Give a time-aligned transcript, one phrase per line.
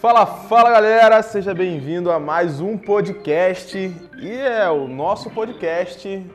[0.00, 3.76] Fala, fala galera, seja bem-vindo a mais um podcast
[4.20, 6.26] e é o nosso podcast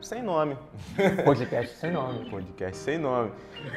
[0.00, 0.56] sem nome.
[1.24, 2.28] Podcast sem nome.
[2.28, 3.30] Podcast sem nome.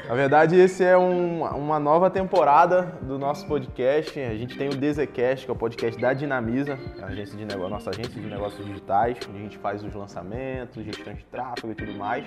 [0.09, 4.19] Na verdade, esse é um- uma nova temporada do nosso podcast.
[4.19, 7.69] A gente tem o Desecast, que é o podcast da Dinamiza, a agência de nego-
[7.69, 11.75] nossa agência de negócios digitais, onde a gente faz os lançamentos, gestão de tráfego e
[11.75, 12.25] tudo mais.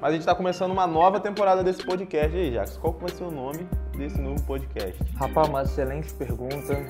[0.00, 2.34] Mas a gente está começando uma nova temporada desse podcast.
[2.34, 3.68] E aí, Jacques, qual vai ser o nome
[3.98, 5.02] desse novo podcast?
[5.16, 6.86] Rapaz, uma excelente pergunta.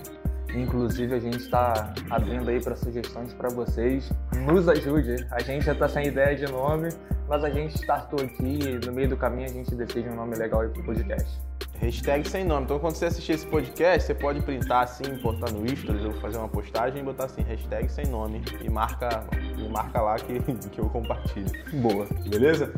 [0.55, 4.13] Inclusive, a gente está abrindo aí para sugestões para vocês.
[4.47, 5.27] Nos ajude.
[5.31, 6.91] A gente já está sem ideia de nome,
[7.27, 10.37] mas a gente startou aqui e no meio do caminho a gente decide um nome
[10.37, 11.41] legal aí pro podcast.
[11.81, 12.65] Hashtag sem nome.
[12.65, 16.39] Então, quando você assistir esse podcast, você pode printar assim, botar no Stories ou fazer
[16.39, 18.43] uma postagem e botar assim, hashtag sem nome.
[18.61, 19.25] E marca,
[19.57, 21.51] e marca lá que, que eu compartilho.
[21.81, 22.07] Boa.
[22.29, 22.73] Beleza?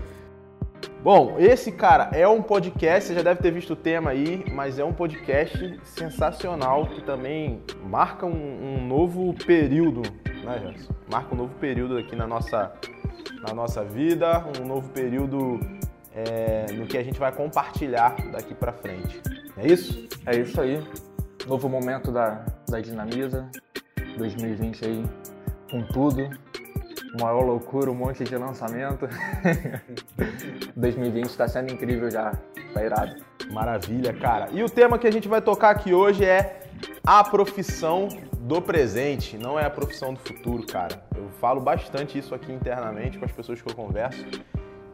[1.02, 4.78] Bom, esse, cara, é um podcast, você já deve ter visto o tema aí, mas
[4.78, 8.30] é um podcast sensacional que também marca um,
[8.76, 10.02] um novo período,
[10.44, 10.92] né, Gerson?
[11.10, 12.72] Marca um novo período aqui na nossa,
[13.46, 15.58] na nossa vida, um novo período
[16.14, 19.20] é, no que a gente vai compartilhar daqui pra frente.
[19.56, 20.06] É isso?
[20.26, 20.82] É isso aí.
[21.46, 23.48] Novo momento da, da Dinamiza.
[24.16, 25.04] 2020 aí
[25.70, 26.28] com tudo.
[27.18, 29.08] Maior loucura, um monte de lançamento.
[30.76, 32.32] 2020 está sendo incrível já.
[32.72, 33.16] Tá irado.
[33.50, 34.48] Maravilha, cara.
[34.52, 36.62] E o tema que a gente vai tocar aqui hoje é
[37.04, 38.08] a profissão
[38.40, 41.02] do presente, não é a profissão do futuro, cara.
[41.16, 44.24] Eu falo bastante isso aqui internamente com as pessoas que eu converso.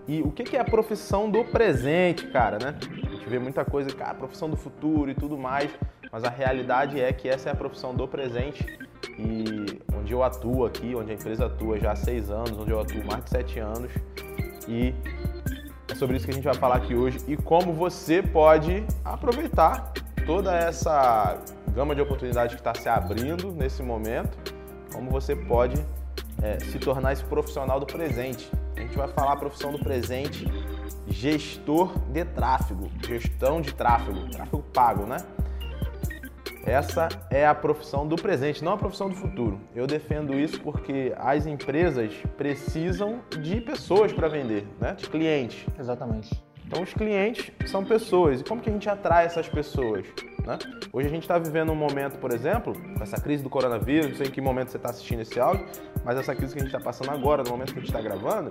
[0.09, 2.79] E o que é a profissão do presente, cara, né?
[2.81, 5.71] A gente vê muita coisa, cara, profissão do futuro e tudo mais,
[6.13, 8.65] mas a realidade é que essa é a profissão do presente
[9.19, 12.81] e onde eu atuo aqui, onde a empresa atua já há seis anos, onde eu
[12.81, 13.91] atuo mais de sete anos
[14.69, 14.95] e
[15.89, 19.93] é sobre isso que a gente vai falar aqui hoje e como você pode aproveitar
[20.27, 21.39] toda essa
[21.73, 24.37] gama de oportunidades que está se abrindo nesse momento,
[24.93, 25.77] como você pode
[26.43, 28.51] é, se tornar esse profissional do presente.
[28.77, 30.47] A gente vai falar a profissão do presente,
[31.07, 35.19] gestor de tráfego, gestão de tráfego, tráfego pago, né?
[36.67, 39.61] Essa é a profissão do presente, não a profissão do futuro.
[39.75, 44.95] Eu defendo isso porque as empresas precisam de pessoas para vender, né?
[44.95, 45.65] De clientes.
[45.79, 46.43] Exatamente.
[46.67, 48.41] Então, os clientes são pessoas.
[48.41, 50.05] E como que a gente atrai essas pessoas?
[50.45, 50.59] Né?
[50.93, 54.17] Hoje a gente está vivendo um momento, por exemplo, com essa crise do coronavírus, não
[54.17, 55.65] sei em que momento você está assistindo esse áudio,
[56.05, 58.01] mas essa crise que a gente está passando agora, no momento que a gente está
[58.01, 58.51] gravando,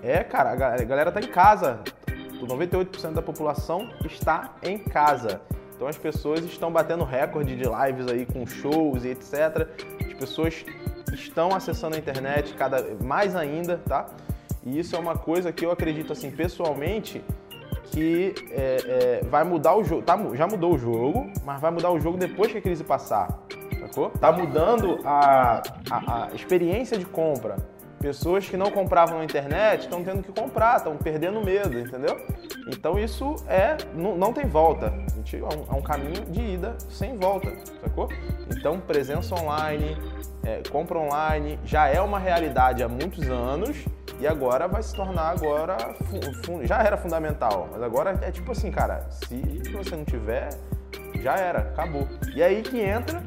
[0.00, 1.80] é, cara, a ga- a galera está em casa.
[2.40, 5.40] O 98% da população está em casa.
[5.82, 9.66] Então as pessoas estão batendo recorde de lives aí com shows e etc.
[10.06, 10.64] As pessoas
[11.12, 14.06] estão acessando a internet cada mais ainda, tá?
[14.64, 17.20] E isso é uma coisa que eu acredito assim pessoalmente
[17.86, 18.76] que é,
[19.22, 20.02] é, vai mudar o jogo.
[20.02, 23.42] Tá, já mudou o jogo, mas vai mudar o jogo depois que a crise passar.
[24.20, 27.56] Tá mudando a, a, a experiência de compra.
[28.02, 32.20] Pessoas que não compravam na internet estão tendo que comprar, estão perdendo medo, entendeu?
[32.66, 33.76] Então isso é.
[33.94, 34.92] Não, não tem volta.
[35.32, 38.08] É um, é um caminho de ida sem volta, sacou?
[38.50, 39.96] Então presença online,
[40.44, 43.84] é, compra online já é uma realidade há muitos anos
[44.18, 45.76] e agora vai se tornar agora
[46.64, 50.48] já era fundamental, mas agora é tipo assim, cara, se você não tiver,
[51.20, 52.08] já era, acabou.
[52.34, 53.22] E aí que entra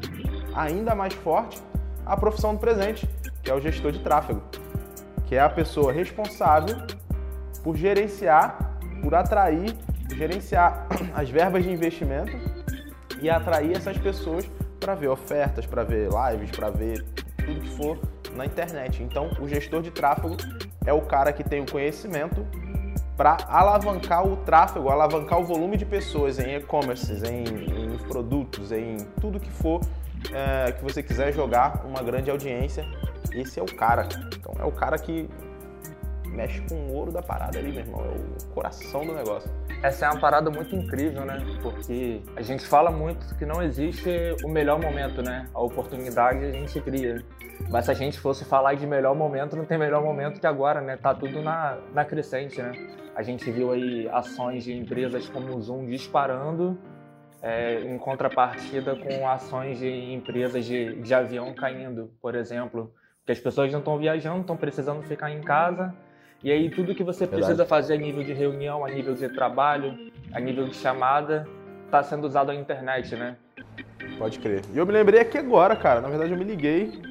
[0.54, 1.62] ainda mais forte
[2.04, 3.08] a profissão do presente,
[3.42, 4.42] que é o gestor de tráfego,
[5.26, 6.76] que é a pessoa responsável
[7.62, 9.76] por gerenciar, por atrair,
[10.14, 12.32] gerenciar as verbas de investimento
[13.20, 14.48] e atrair essas pessoas
[14.78, 17.04] para ver ofertas, para ver lives, para ver
[17.44, 17.98] tudo que for
[18.34, 19.02] na internet.
[19.02, 20.36] Então, o gestor de tráfego
[20.84, 22.46] é o cara que tem o conhecimento
[23.16, 28.98] para alavancar o tráfego, alavancar o volume de pessoas em e-commerces, em, em produtos, em
[29.20, 29.80] tudo que for
[30.32, 32.84] é, que você quiser jogar uma grande audiência.
[33.32, 34.08] Esse é o cara.
[34.34, 35.28] Então, é o cara que
[36.36, 38.04] mexe com o ouro da parada ali, meu irmão.
[38.04, 39.50] É o coração do negócio.
[39.82, 41.38] Essa é uma parada muito incrível, né?
[41.62, 44.10] Porque a gente fala muito que não existe
[44.44, 45.46] o melhor momento, né?
[45.54, 47.24] A oportunidade a gente cria.
[47.70, 50.80] Mas se a gente fosse falar de melhor momento, não tem melhor momento que agora,
[50.80, 50.96] né?
[50.96, 52.72] Tá tudo na, na crescente, né?
[53.14, 56.78] A gente viu aí ações de empresas como o Zoom disparando,
[57.40, 62.92] é, em contrapartida com ações de empresas de, de avião caindo, por exemplo.
[63.26, 65.92] Porque as pessoas não estão viajando, estão precisando ficar em casa.
[66.44, 67.42] E aí tudo que você Verdade.
[67.42, 71.44] precisa fazer a nível de reunião, a nível de trabalho, a nível de chamada,
[71.86, 73.36] está sendo usado a internet, né?
[74.16, 74.62] Pode crer.
[74.72, 76.00] E eu me lembrei aqui agora, cara.
[76.00, 77.02] Na verdade, eu me liguei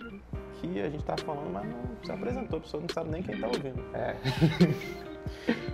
[0.62, 2.60] que a gente tava falando, mas não se apresentou.
[2.60, 3.84] A pessoa não sabe nem quem tá ouvindo.
[3.94, 4.16] É.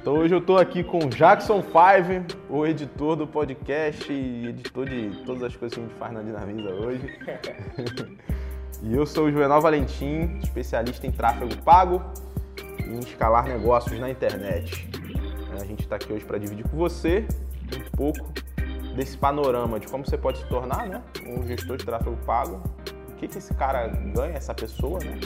[0.01, 5.11] Então hoje eu estou aqui com Jackson Five, o editor do podcast e editor de
[5.25, 7.19] todas as coisas que a gente faz na Dinamisa hoje.
[8.83, 12.01] e eu sou o Juvenal Valentim, especialista em tráfego pago
[12.79, 14.89] e em escalar negócios na internet.
[15.59, 17.27] A gente está aqui hoje para dividir com você
[17.75, 18.31] um pouco
[18.95, 22.61] desse panorama de como você pode se tornar né, um gestor de tráfego pago,
[23.09, 25.19] o que, que esse cara ganha, essa pessoa né,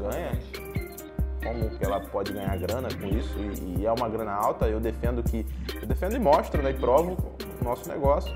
[0.00, 0.32] ganha
[1.42, 4.66] como que ela pode ganhar grana com isso e, e, é uma grana alta.
[4.66, 5.46] Eu defendo que
[5.80, 7.16] eu defendo e mostro, né, e provo
[7.60, 8.34] o nosso negócio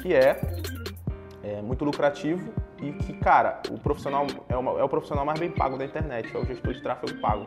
[0.00, 0.40] que é,
[1.42, 5.50] é muito lucrativo e que, cara, o profissional é, uma, é o profissional mais bem
[5.50, 7.46] pago da internet, é o gestor de tráfego pago.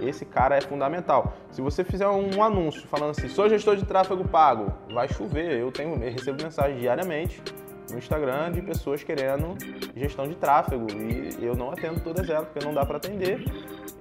[0.00, 1.34] Esse cara é fundamental.
[1.50, 5.58] Se você fizer um anúncio falando assim, sou gestor de tráfego pago, vai chover.
[5.58, 7.42] Eu tenho, eu recebo mensagem diariamente
[7.90, 9.56] no Instagram de pessoas querendo
[9.96, 13.44] gestão de tráfego e eu não atendo todas elas porque não dá para atender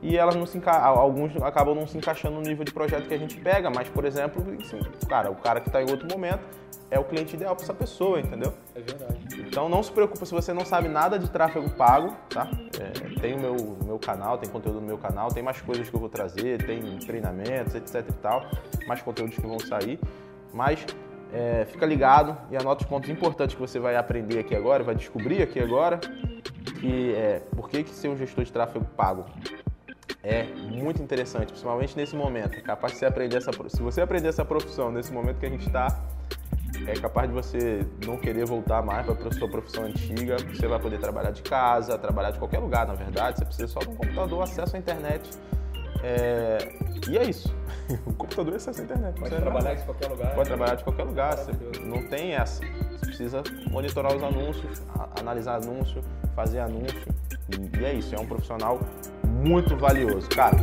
[0.02, 0.78] e elas não se enca...
[0.78, 4.06] alguns acabam não se encaixando no nível de projeto que a gente pega, mas por
[4.06, 6.44] exemplo, assim, cara, o cara que está em outro momento
[6.92, 8.54] é o cliente ideal para essa pessoa, entendeu?
[8.76, 9.17] É verdade.
[9.58, 12.48] Então não se preocupe se você não sabe nada de tráfego pago, tá?
[12.80, 13.56] É, tem o meu,
[13.86, 16.80] meu canal, tem conteúdo no meu canal, tem mais coisas que eu vou trazer, tem
[17.00, 18.46] treinamentos, etc e tal,
[18.88, 20.00] mais conteúdos que vão sair,
[20.54, 20.86] mas
[21.34, 24.94] é, fica ligado e anota os pontos importantes que você vai aprender aqui agora, vai
[24.94, 26.00] descobrir aqui agora,
[26.80, 29.26] que é por que, que ser um gestor de tráfego pago
[30.24, 32.62] é muito interessante, principalmente nesse momento.
[32.62, 35.66] Capaz de você aprender essa, se você aprender essa profissão nesse momento que a gente
[35.66, 36.00] está,
[36.88, 40.38] é capaz de você não querer voltar mais para a sua profissão antiga.
[40.38, 43.40] Você vai poder trabalhar de casa, trabalhar de qualquer lugar, na verdade.
[43.40, 45.30] Você precisa só de um computador, acesso à internet.
[46.04, 46.58] É...
[47.10, 47.56] E é isso.
[48.06, 49.20] o computador é acesso à internet.
[49.20, 50.36] Pode trabalhar de qualquer lugar.
[50.36, 51.38] Pode trabalhar de qualquer lugar.
[51.38, 51.52] Você
[51.84, 52.62] não tem essa.
[52.92, 54.82] Você precisa monitorar os anúncios,
[55.20, 56.02] analisar anúncio,
[56.36, 57.08] fazer anúncio.
[57.80, 58.16] E é isso.
[58.16, 58.80] É um profissional
[59.26, 60.58] muito valioso, cara.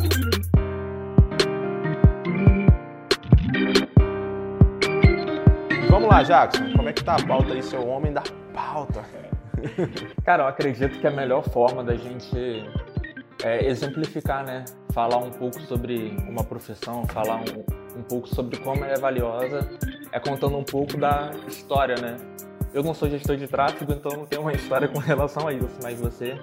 [6.14, 6.72] Lá, Jackson.
[6.76, 8.22] Como é que tá a pauta aí, seu homem da
[8.52, 9.02] pauta?
[10.24, 12.64] Cara, eu acredito que a melhor forma da gente
[13.42, 14.64] é exemplificar, né?
[14.92, 19.68] Falar um pouco sobre uma profissão, falar um, um pouco sobre como ela é valiosa,
[20.12, 22.16] é contando um pouco da história, né?
[22.72, 25.78] Eu não sou gestor de tráfego, então não tenho uma história com relação a isso,
[25.82, 26.38] mas você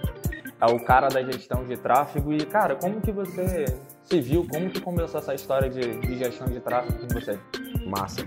[0.60, 2.34] é o cara da gestão de tráfego.
[2.34, 3.66] E, cara, como que você
[4.04, 4.46] se viu?
[4.50, 7.40] Como que começou essa história de, de gestão de tráfego com você?
[7.86, 8.22] Massa.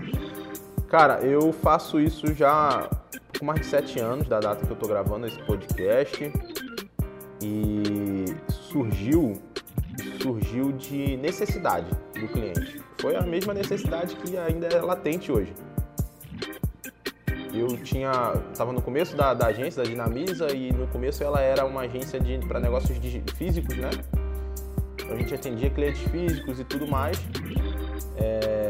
[0.97, 2.89] Cara, eu faço isso já
[3.37, 6.31] com mais de sete anos da data que eu tô gravando esse podcast.
[7.41, 9.33] E surgiu,
[10.21, 12.81] surgiu de necessidade do cliente.
[13.01, 15.53] Foi a mesma necessidade que ainda é latente hoje
[17.53, 21.65] eu tinha estava no começo da, da, agência da Dinamisa e no começo ela era
[21.65, 23.89] uma agência para negócios de, físicos, né?
[25.09, 27.17] A gente atendia clientes físicos e tudo mais.
[28.17, 28.64] É,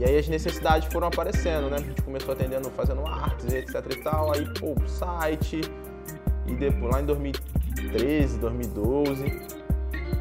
[0.00, 1.76] e aí as necessidades foram aparecendo, né?
[1.76, 4.32] A gente começou atendendo, fazendo artes, etc e tal.
[4.32, 5.60] Aí, pô, site.
[6.46, 9.26] E depois, lá em 2013, 2012,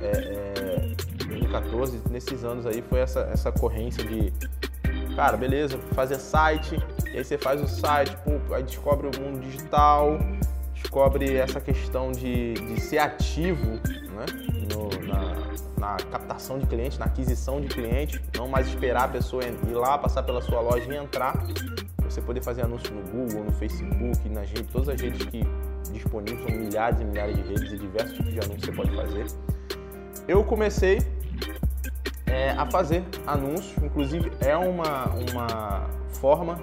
[0.02, 4.34] é, é, 2014, nesses anos aí foi essa, essa corrência de
[5.16, 6.78] cara, beleza, fazer site,
[7.14, 10.20] e aí você faz o site, pô, aí descobre o mundo digital,
[10.74, 13.80] descobre essa questão de, de ser ativo
[14.20, 14.26] né?
[14.72, 15.29] No, na,
[15.80, 19.98] na, captação de clientes, na aquisição de clientes, não mais esperar a pessoa ir lá,
[19.98, 21.36] passar pela sua loja e entrar.
[22.04, 25.44] Você poder fazer anúncios no Google, no Facebook, nas redes, todas as redes que
[25.92, 28.96] disponíveis, são milhares e milhares de redes e diversos tipos de anúncios que você pode
[28.96, 29.26] fazer.
[30.28, 31.00] Eu comecei
[32.26, 36.60] é, a fazer anúncios, inclusive é uma, uma forma,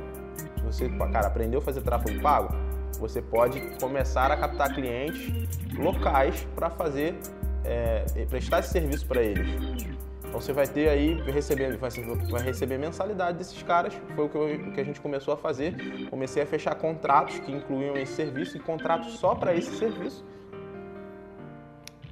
[0.65, 2.55] você, cara, aprendeu a fazer tráfego pago,
[2.99, 7.19] você pode começar a captar clientes locais para fazer,
[7.67, 9.49] é, prestar esse serviço para eles.
[10.21, 14.73] Então você vai ter aí, receber, vai receber mensalidade desses caras, foi o que, eu,
[14.73, 15.75] que a gente começou a fazer.
[16.11, 20.25] Comecei a fechar contratos que incluíam esse serviço e contratos só para esse serviço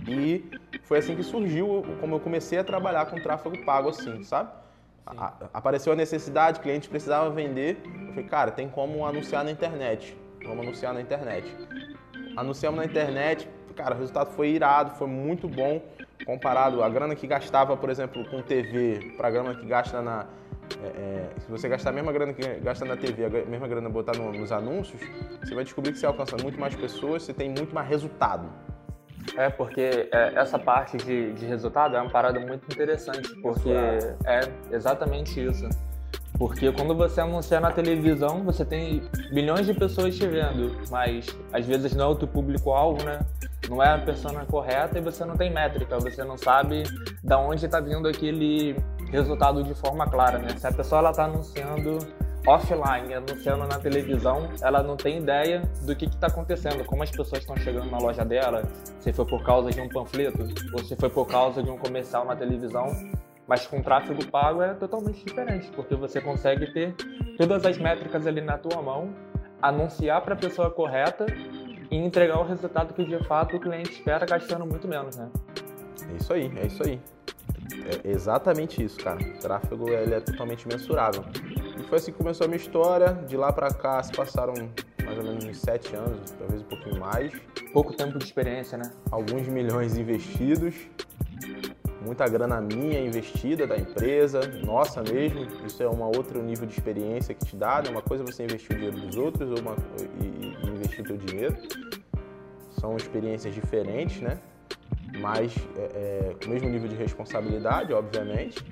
[0.06, 0.44] e
[0.82, 4.50] foi assim que surgiu, como eu comecei a trabalhar com tráfego pago assim, sabe?
[5.06, 7.78] A, apareceu a necessidade, cliente precisava vender.
[7.84, 10.16] Eu falei, cara, tem como anunciar na internet.
[10.42, 11.46] Vamos anunciar na internet.
[12.36, 15.82] Anunciamos na internet, cara, o resultado foi irado, foi muito bom
[16.24, 20.26] comparado a grana que gastava, por exemplo, com TV, para a grana que gasta na.
[20.82, 23.88] É, é, se você gastar a mesma grana que gasta na TV, a mesma grana
[23.90, 25.00] botar no, nos anúncios,
[25.42, 28.48] você vai descobrir que você alcança muito mais pessoas, você tem muito mais resultado.
[29.36, 34.40] É, porque é, essa parte de, de resultado é uma parada muito interessante, porque é
[34.70, 35.68] exatamente isso.
[36.38, 41.64] Porque quando você anuncia na televisão, você tem milhões de pessoas te vendo, mas às
[41.64, 43.20] vezes não é o teu público-alvo, né?
[43.68, 46.82] Não é a persona correta e você não tem métrica, você não sabe
[47.22, 48.76] da onde está vindo aquele
[49.10, 50.48] resultado de forma clara, né?
[50.56, 51.98] Se a pessoa ela está anunciando
[52.46, 57.40] offline, anunciando na televisão, ela não tem ideia do que está acontecendo, como as pessoas
[57.40, 58.62] estão chegando na loja dela,
[59.00, 62.24] se foi por causa de um panfleto ou se foi por causa de um comercial
[62.24, 62.88] na televisão.
[63.46, 66.94] Mas com tráfego pago é totalmente diferente, porque você consegue ter
[67.36, 69.10] todas as métricas ali na tua mão,
[69.60, 71.26] anunciar para a pessoa correta
[71.94, 75.30] e entregar o resultado que de fato o cliente espera gastando muito menos, né?
[76.10, 77.00] É isso aí, é isso aí.
[78.04, 79.22] É exatamente isso, cara.
[79.22, 81.24] O tráfego ele é totalmente mensurável.
[81.78, 83.12] E foi assim que começou a minha história.
[83.28, 84.54] De lá para cá se passaram
[85.04, 87.32] mais ou menos uns sete anos, talvez um pouquinho mais.
[87.72, 88.90] Pouco tempo de experiência, né?
[89.10, 90.74] Alguns milhões investidos,
[92.04, 95.46] muita grana minha investida da empresa, nossa mesmo.
[95.66, 97.82] Isso é um outro nível de experiência que te dá.
[97.82, 97.90] Né?
[97.90, 99.76] Uma coisa é você investir o dinheiro dos outros ou uma,
[100.20, 101.56] e, e investir o teu dinheiro.
[102.70, 104.38] São experiências diferentes, né?
[105.18, 108.64] Mas é, é, o mesmo nível de responsabilidade, obviamente.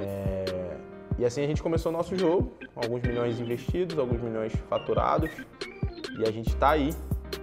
[0.00, 0.76] É,
[1.18, 5.30] e assim a gente começou o nosso jogo, alguns milhões investidos, alguns milhões faturados.
[6.18, 6.90] E a gente está aí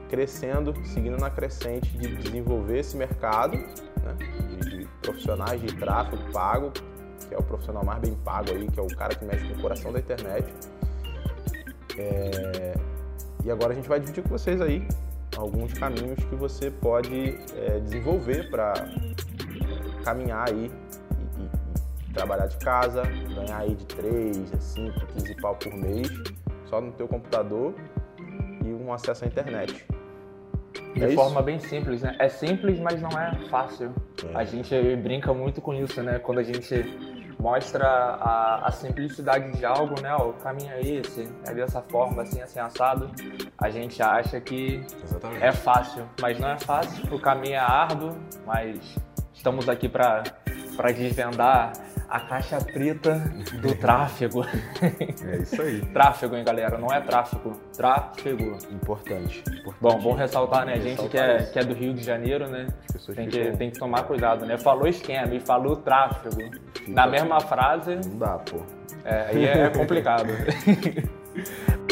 [0.09, 4.15] crescendo, seguindo na crescente de desenvolver esse mercado né,
[5.03, 6.71] profissionais de tráfego pago,
[7.27, 9.59] que é o profissional mais bem pago aí, que é o cara que mexe com
[9.59, 10.51] o coração da internet.
[11.97, 12.73] É,
[13.43, 14.87] e agora a gente vai dividir com vocês aí
[15.37, 18.73] alguns caminhos que você pode é, desenvolver para
[20.03, 20.71] caminhar aí
[21.11, 25.73] e, e, e, trabalhar de casa, ganhar aí de 3 a 5, 15 pau por
[25.73, 26.09] mês,
[26.65, 27.73] só no teu computador
[28.65, 29.85] e um acesso à internet.
[30.93, 32.15] De é forma bem simples, né?
[32.19, 33.93] É simples, mas não é fácil.
[34.23, 34.35] É.
[34.37, 36.19] A gente brinca muito com isso, né?
[36.19, 36.85] Quando a gente
[37.39, 40.15] mostra a, a, simplicidade de algo, né?
[40.15, 43.09] O caminho é esse, é dessa forma, assim, assim, assado.
[43.57, 45.43] A gente acha que Exatamente.
[45.43, 47.03] é fácil, mas não é fácil.
[47.13, 48.95] O caminho é árduo, mas
[49.33, 50.23] estamos aqui para
[50.95, 51.73] desvendar
[52.13, 53.15] a caixa preta
[53.59, 54.45] do tráfego.
[55.25, 55.81] É isso aí.
[55.93, 56.77] tráfego, hein, galera?
[56.77, 58.57] Não é tráfego, tráfego.
[58.71, 59.39] Importante.
[59.39, 59.73] importante.
[59.81, 60.73] Bom, bom ressaltar, né?
[60.73, 62.67] A gente que é, que é do Rio de Janeiro, né?
[63.15, 64.57] Tem que, tem que tomar cuidado, né?
[64.57, 66.51] Falou esquema e falou tráfego.
[66.73, 67.95] Fica Na mesma frase.
[67.95, 68.59] Não dá, pô.
[69.03, 70.27] É, aí é complicado.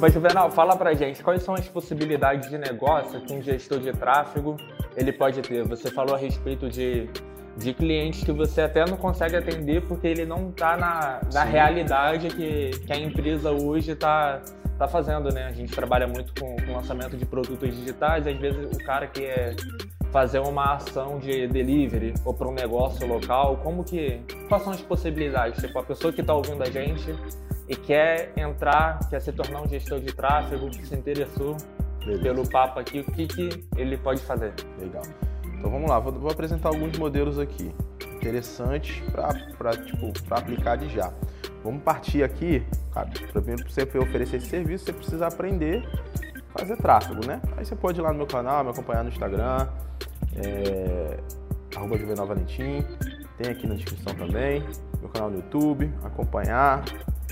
[0.00, 3.92] Mas, Juvenal, fala pra gente, quais são as possibilidades de negócio que um gestor de
[3.92, 4.56] tráfego
[4.96, 5.62] ele pode ter?
[5.64, 7.06] Você falou a respeito de,
[7.58, 12.28] de clientes que você até não consegue atender porque ele não está na, na realidade
[12.28, 14.40] que, que a empresa hoje está
[14.78, 15.44] tá fazendo, né?
[15.44, 19.22] A gente trabalha muito com, com lançamento de produtos digitais, às vezes o cara que
[19.22, 19.54] é
[20.10, 24.80] fazer uma ação de delivery ou para um negócio local, como que quais são as
[24.80, 25.62] possibilidades?
[25.62, 27.14] Tipo, a pessoa que está ouvindo a gente
[27.70, 31.56] e quer entrar, quer se tornar um gestor de tráfego, se interessou
[32.00, 32.20] Beleza.
[32.20, 34.52] pelo papo aqui, o que, que ele pode fazer?
[34.80, 35.04] Legal.
[35.54, 37.72] Então vamos lá, vou, vou apresentar alguns modelos aqui
[38.16, 41.12] interessantes para tipo, aplicar de já.
[41.62, 45.88] Vamos partir aqui, cara, primeiro para você oferecer esse serviço, você precisa aprender
[46.52, 47.40] a fazer tráfego, né?
[47.56, 49.68] Aí você pode ir lá no meu canal, me acompanhar no Instagram,
[50.34, 51.20] é,
[51.76, 52.84] arroba Juvenal Valentim,
[53.38, 54.64] tem aqui na descrição também,
[54.98, 56.82] meu canal no YouTube, acompanhar,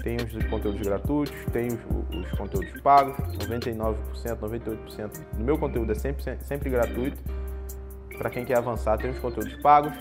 [0.02, 1.78] tem os conteúdos gratuitos, tem os,
[2.16, 3.96] os conteúdos pagos, 99%,
[4.36, 7.18] 98% do meu conteúdo é sempre, sempre gratuito.
[8.16, 9.92] Para quem quer avançar, tem os conteúdos pagos.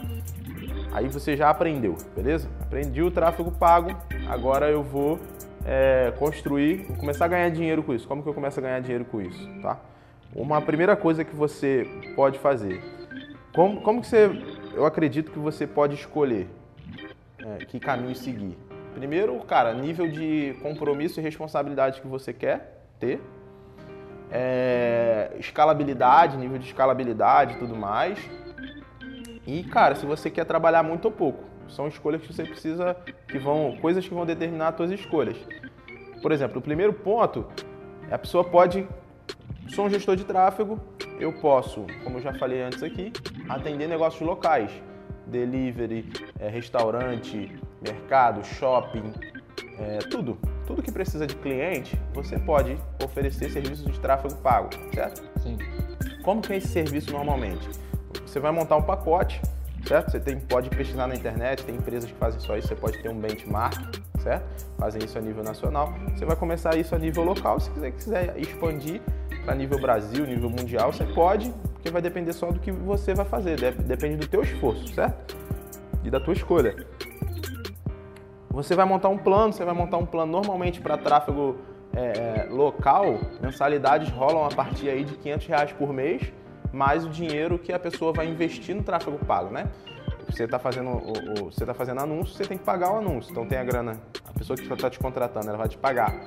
[0.92, 2.50] Aí você já aprendeu, beleza?
[2.62, 3.96] Aprendi o tráfego pago,
[4.28, 5.20] agora eu vou
[5.66, 8.08] é, construir, vou começar a ganhar dinheiro com isso.
[8.08, 9.80] Como que eu começo a ganhar dinheiro com isso, tá?
[10.36, 12.82] Uma primeira coisa que você pode fazer,
[13.54, 14.30] como, como que você,
[14.74, 16.48] eu acredito que você pode escolher
[17.40, 18.58] é, que caminho seguir.
[18.98, 23.22] Primeiro, cara, nível de compromisso e responsabilidade que você quer ter.
[24.32, 28.18] É, escalabilidade, nível de escalabilidade e tudo mais.
[29.46, 31.44] E, cara, se você quer trabalhar muito ou pouco.
[31.70, 35.38] São escolhas que você precisa, que vão, coisas que vão determinar as suas escolhas.
[36.20, 37.46] Por exemplo, o primeiro ponto,
[38.10, 38.88] a pessoa pode,
[39.68, 40.80] sou um gestor de tráfego,
[41.20, 43.14] eu posso, como eu já falei antes aqui,
[43.48, 44.72] atender negócios locais
[45.28, 49.14] delivery, é, restaurante, mercado, shopping,
[49.80, 50.38] é, tudo.
[50.66, 55.24] Tudo que precisa de cliente, você pode oferecer serviços de tráfego pago, certo?
[55.42, 55.58] Sim.
[56.24, 57.70] Como que é esse serviço normalmente?
[58.26, 59.42] Você vai montar um pacote,
[59.88, 60.12] certo?
[60.12, 63.10] Você tem, pode pesquisar na internet, tem empresas que fazem só isso, você pode ter
[63.10, 63.78] um benchmark,
[64.20, 64.66] certo?
[64.78, 65.94] Fazem isso a nível nacional.
[66.14, 69.02] Você vai começar isso a nível local, se quiser, quiser expandir
[69.46, 73.26] para nível Brasil, nível mundial, você pode, porque vai depender só do que você vai
[73.26, 75.38] fazer, depende do teu esforço, certo?
[76.04, 76.76] E da tua escolha.
[78.58, 81.58] Você vai montar um plano, você vai montar um plano normalmente para tráfego
[81.96, 86.34] é, é, local, mensalidades rolam a partir aí de 500 reais por mês,
[86.74, 89.68] mais o dinheiro que a pessoa vai investir no tráfego pago, né?
[90.28, 90.90] Você está fazendo,
[91.44, 93.30] você tá fazendo anúncio, você tem que pagar o anúncio.
[93.30, 96.20] Então tem a grana, a pessoa que está te contratando, ela vai te pagar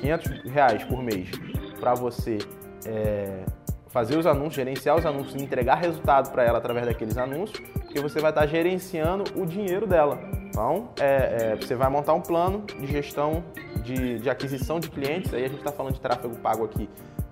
[0.00, 1.30] 500 reais por mês
[1.78, 2.38] para você
[2.86, 3.44] é,
[3.88, 8.00] fazer os anúncios, gerenciar os anúncios e entregar resultado para ela através daqueles anúncios, porque
[8.00, 10.37] você vai estar tá gerenciando o dinheiro dela.
[10.48, 13.44] Então, é, é, você vai montar um plano de gestão
[13.82, 16.88] de, de aquisição de clientes, aí a gente está falando de tráfego pago aqui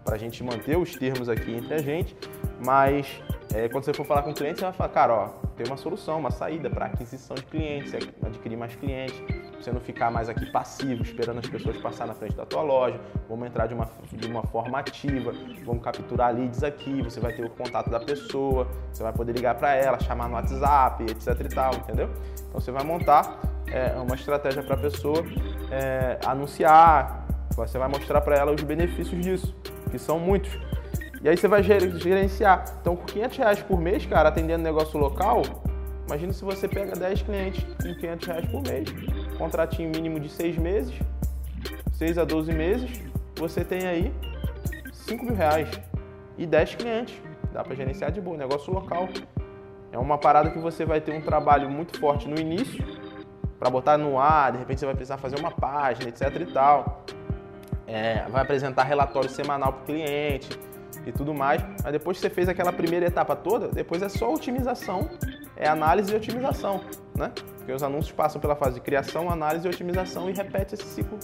[0.06, 2.16] para a gente manter os termos aqui entre a gente,
[2.64, 3.20] mas
[3.52, 5.76] é, quando você for falar com o cliente, você vai falar, cara, ó, tem uma
[5.76, 9.20] solução, uma saída para aquisição de clientes, adquirir mais clientes,
[9.58, 13.00] você não ficar mais aqui passivo, esperando as pessoas passar na frente da tua loja.
[13.28, 15.32] Vamos entrar de uma, de uma forma ativa,
[15.64, 19.56] vamos capturar leads aqui, você vai ter o contato da pessoa, você vai poder ligar
[19.56, 22.08] para ela, chamar no WhatsApp, etc e tal, entendeu?
[22.48, 25.24] Então você vai montar é, uma estratégia para a pessoa
[25.70, 29.56] é, anunciar, você vai mostrar para ela os benefícios disso,
[29.90, 30.58] que são muitos.
[31.22, 32.64] E aí você vai gerenciar.
[32.80, 35.42] Então, com 500 reais por mês, cara, atendendo negócio local,
[36.06, 38.88] imagina se você pega 10 clientes com 500 reais por mês,
[39.36, 40.94] contratinho mínimo de 6 meses,
[41.94, 42.90] 6 a 12 meses,
[43.36, 44.12] você tem aí
[44.92, 45.68] 5 mil reais
[46.38, 47.20] e 10 clientes.
[47.52, 49.08] Dá para gerenciar de boa, negócio local.
[49.90, 52.84] É uma parada que você vai ter um trabalho muito forte no início,
[53.58, 57.04] para botar no ar, de repente você vai precisar fazer uma página, etc e tal.
[57.86, 60.58] É, vai apresentar relatório semanal para o cliente
[61.06, 61.64] e tudo mais.
[61.82, 65.08] Mas depois que você fez aquela primeira etapa toda, depois é só otimização,
[65.56, 66.80] é análise e otimização,
[67.14, 67.32] né?
[67.58, 71.18] Porque os anúncios passam pela fase de criação, análise e otimização e repete esse ciclo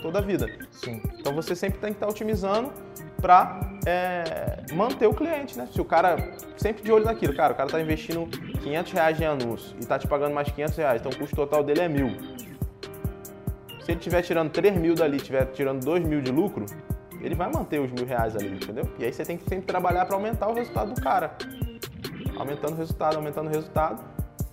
[0.00, 0.46] toda a vida.
[0.70, 1.02] Sim.
[1.18, 2.72] Então você sempre tem que estar otimizando
[3.20, 5.68] para é, manter o cliente, né?
[5.72, 6.16] Se o cara
[6.56, 8.26] sempre de olho naquilo, cara, o cara está investindo
[8.62, 11.64] 500 reais em anúncio e está te pagando mais 500 reais, então o custo total
[11.64, 12.16] dele é mil.
[13.88, 16.66] Se ele estiver tirando 3 mil dali, estiver tirando 2 mil de lucro,
[17.22, 18.84] ele vai manter os mil reais ali, entendeu?
[18.98, 21.34] E aí você tem que sempre trabalhar para aumentar o resultado do cara.
[22.36, 24.04] Aumentando o resultado, aumentando o resultado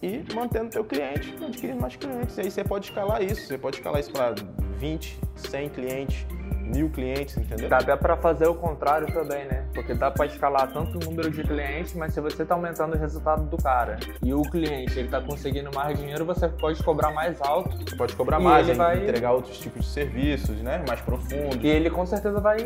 [0.01, 2.38] e mantendo teu cliente, adquirindo mais clientes.
[2.38, 4.36] E aí você pode escalar isso, você pode escalar isso para
[4.77, 6.25] 20, 100 clientes,
[6.66, 7.70] mil clientes, entendeu?
[7.70, 9.66] Dá até para fazer o contrário também, né?
[9.74, 12.98] Porque dá para escalar tanto o número de clientes, mas se você está aumentando o
[12.98, 17.42] resultado do cara e o cliente ele está conseguindo mais dinheiro, você pode cobrar mais
[17.42, 17.78] alto.
[17.78, 20.84] Você pode cobrar mais, ele vai entregar outros tipos de serviços, né?
[20.88, 21.58] Mais profundos.
[21.62, 22.58] E ele com certeza vai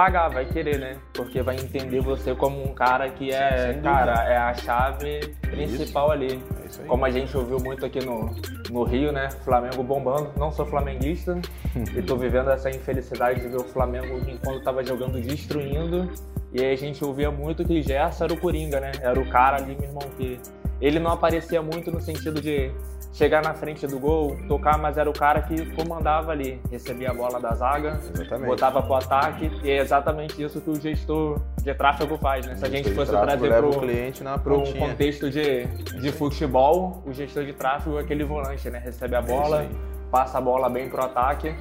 [0.00, 0.96] pagar, vai querer, né?
[1.12, 6.34] Porque vai entender você como um cara que é, cara, é a chave principal isso.
[6.34, 6.42] ali.
[6.82, 8.34] É como a gente ouviu muito aqui no,
[8.70, 9.28] no Rio, né?
[9.44, 10.32] Flamengo bombando.
[10.38, 11.38] Não sou flamenguista
[11.94, 16.10] e tô vivendo essa infelicidade de ver o Flamengo enquanto estava jogando destruindo.
[16.50, 18.92] E aí a gente ouvia muito que Gerson era o Coringa, né?
[19.02, 20.40] Era o cara ali, meu irmão, que
[20.80, 22.72] ele não aparecia muito no sentido de
[23.12, 27.14] chegar na frente do gol, tocar, mas era o cara que comandava ali, recebia a
[27.14, 28.46] bola da zaga, exatamente.
[28.46, 32.54] botava pro ataque, e é exatamente isso que o gestor de tráfego faz, né?
[32.56, 37.12] Se a gente fosse trazer para o cliente na um contexto de, de futebol, o
[37.12, 38.78] gestor de tráfego é aquele volante, né?
[38.78, 39.68] Recebe a bola, é
[40.10, 41.54] passa a bola bem pro ataque.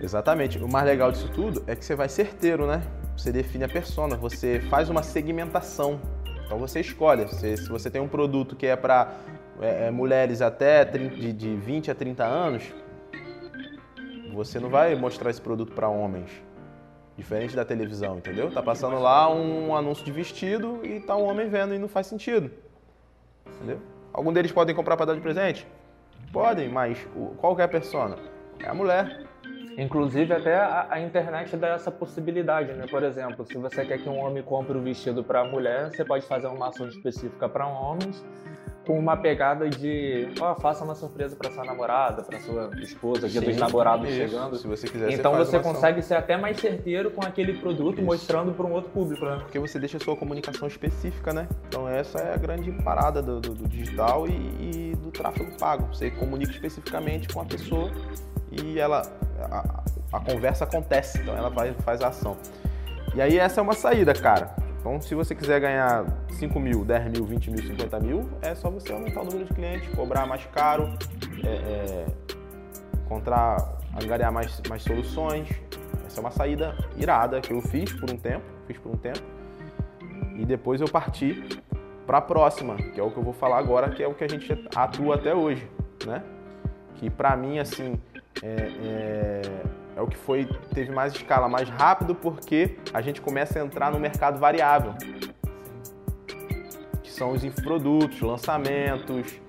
[0.00, 0.58] Exatamente.
[0.58, 2.82] O mais legal disso tudo é que você vai certeiro, né?
[3.16, 6.00] Você define a persona, você faz uma segmentação.
[6.44, 7.26] Então você escolhe.
[7.28, 9.12] Se você tem um produto que é para
[9.60, 12.74] é, é, mulheres até 30, de, de 20 a 30 anos,
[14.32, 16.30] você não vai mostrar esse produto para homens.
[17.16, 18.52] Diferente da televisão, entendeu?
[18.52, 22.06] Tá passando lá um anúncio de vestido e tá um homem vendo e não faz
[22.06, 22.50] sentido.
[23.46, 23.80] Entendeu?
[24.12, 25.66] Algum deles podem comprar para dar de presente?
[26.30, 26.98] Podem, mas
[27.38, 28.16] qual é persona?
[28.62, 29.24] É a mulher.
[29.78, 32.86] Inclusive até a, a, internet dá essa possibilidade, né?
[32.90, 35.90] Por exemplo, se você quer que um homem compre o um vestido para a mulher,
[35.90, 38.24] você pode fazer uma ação específica para homens
[38.86, 43.28] com uma pegada de, ó, oh, faça uma surpresa para sua namorada, para sua esposa,
[43.28, 44.16] dia Sim, dos namorados isso.
[44.16, 44.56] chegando.
[44.56, 48.04] Se você quiser, então você, você consegue ser até mais certeiro com aquele produto, isso.
[48.04, 49.38] mostrando para um outro público, né?
[49.40, 51.48] Porque você deixa a sua comunicação específica, né?
[51.66, 55.92] Então essa é a grande parada do, do, do digital e, e, do tráfego pago.
[55.92, 57.90] Você comunica especificamente com a pessoa
[58.52, 59.02] e ela
[59.50, 62.36] a, a conversa acontece, então ela faz a ação.
[63.16, 64.65] E aí essa é uma saída, cara.
[64.86, 68.70] Então, se você quiser ganhar 5 mil, 10 mil, 20 mil, 50 mil, é só
[68.70, 70.96] você aumentar o número de clientes, cobrar mais caro,
[71.42, 72.06] é, é,
[73.04, 75.48] encontrar, angariar mais, mais soluções.
[76.06, 79.18] Essa é uma saída irada que eu fiz por um tempo, fiz por um tempo.
[80.36, 81.42] E depois eu parti
[82.06, 84.22] para a próxima, que é o que eu vou falar agora, que é o que
[84.22, 85.68] a gente atua até hoje,
[86.06, 86.22] né?
[86.94, 87.98] Que para mim, assim,
[88.40, 89.42] é, é
[89.96, 93.90] é o que foi teve mais escala, mais rápido, porque a gente começa a entrar
[93.90, 94.94] no mercado variável,
[97.02, 99.40] que são os infoprodutos, lançamentos,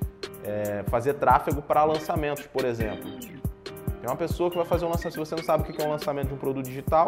[0.46, 3.12] é, fazer tráfego para lançamentos, por exemplo.
[3.20, 5.86] Tem uma pessoa que vai fazer um lançamento, se você não sabe o que é
[5.86, 7.08] um lançamento de um produto digital,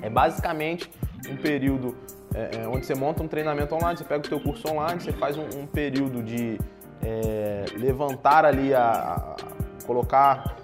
[0.00, 0.90] é basicamente
[1.28, 1.94] um período
[2.34, 5.12] é, é, onde você monta um treinamento online, você pega o teu curso online, você
[5.12, 6.58] faz um, um período de
[7.02, 10.56] é, levantar ali, a, a, colocar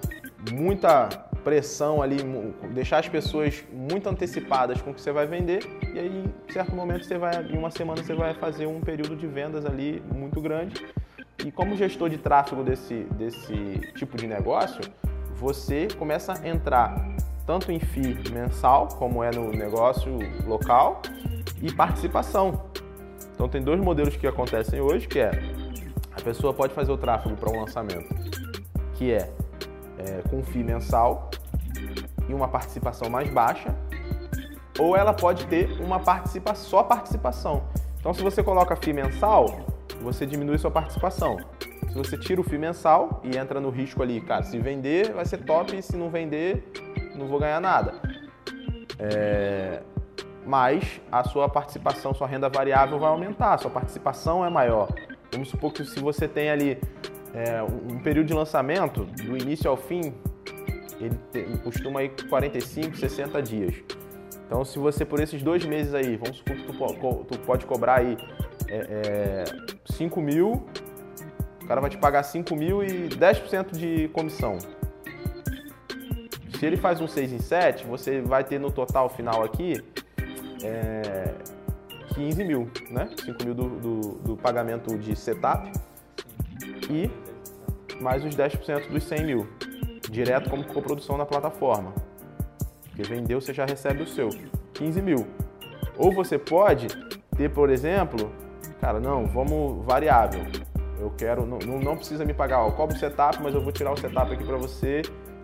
[0.51, 1.09] muita
[1.45, 2.17] pressão ali,
[2.73, 5.59] deixar as pessoas muito antecipadas com o que você vai vender
[5.93, 9.15] e aí em certo momento você vai, em uma semana você vai fazer um período
[9.15, 10.83] de vendas ali muito grande
[11.45, 14.81] e como gestor de tráfego desse, desse tipo de negócio,
[15.35, 21.01] você começa a entrar tanto em FII mensal, como é no negócio local,
[21.61, 22.63] e participação.
[23.33, 25.31] Então tem dois modelos que acontecem hoje, que é
[26.11, 28.15] a pessoa pode fazer o tráfego para um lançamento,
[28.95, 29.31] que é,
[29.97, 31.29] é com FII mensal
[32.27, 33.75] e uma participação mais baixa,
[34.79, 37.63] ou ela pode ter uma participação, só participação.
[37.99, 39.65] Então se você coloca FII mensal,
[40.01, 41.37] você diminui sua participação.
[41.89, 45.25] Se você tira o FII mensal e entra no risco ali, cara, se vender vai
[45.25, 46.71] ser top, se não vender
[47.15, 47.93] não vou ganhar nada.
[48.99, 49.81] É...
[50.45, 54.89] Mas a sua participação, sua renda variável vai aumentar, sua participação é maior.
[55.31, 56.79] Vamos supor que se você tem ali
[57.35, 60.13] é, um período de lançamento, do início ao fim,
[60.99, 61.17] ele
[61.63, 63.75] costuma ir 45, 60 dias.
[64.45, 67.99] Então, se você por esses dois meses aí, vamos supor que tu, tu pode cobrar
[67.99, 68.15] aí
[68.69, 69.43] é, é,
[69.91, 70.65] 5 mil,
[71.61, 74.57] o cara vai te pagar 5 mil e 10% de comissão.
[76.57, 79.83] Se ele faz um 6 em 7, você vai ter no total final aqui
[80.63, 81.33] é,
[82.13, 83.09] 15 mil, né?
[83.25, 85.69] 5 mil do, do, do pagamento de setup
[86.89, 87.09] e
[87.99, 89.47] mais os 10% dos 100 mil,
[90.09, 91.93] direto como coprodução na plataforma.
[92.83, 94.29] Porque vendeu, você já recebe o seu,
[94.73, 95.27] 15 mil.
[95.97, 96.87] Ou você pode
[97.35, 98.31] ter, por exemplo,
[98.79, 100.45] cara, não, vamos variável.
[100.99, 103.97] Eu quero, não, não precisa me pagar, ó, o setup, mas eu vou tirar o
[103.97, 105.01] setup aqui para você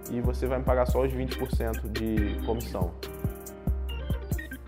[0.09, 2.91] e você vai me pagar só os 20% de comissão.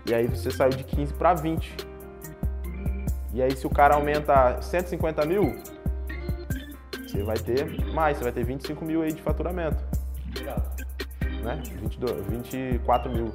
[0.06, 1.74] E aí você saiu de 15 para 20.
[3.32, 5.56] E aí se o cara aumenta 150 mil,
[7.14, 9.82] você vai ter mais, você vai ter 25 mil aí de faturamento.
[11.42, 11.62] Né?
[11.80, 13.32] 22, 24 mil.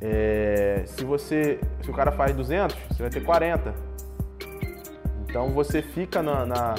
[0.00, 3.74] É, se você, se o cara faz 200, você vai ter 40.
[5.28, 6.74] Então você fica na, na